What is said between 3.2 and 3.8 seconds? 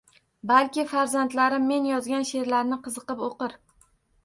o‘qir.